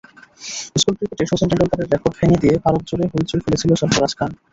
School 0.75 0.95
ক্রিকেটে 0.97 1.23
শচীন 1.29 1.47
টেন্ডুলকারের 1.49 1.91
record 1.93 2.13
ভেঙে 2.17 2.41
দিয়ে 2.43 2.55
ভারতজুড়ে 2.63 3.05
হইচই 3.11 3.43
ফেলেছিলেন 3.45 3.75
সরফরাজ 3.81 4.11
খান। 4.17 4.31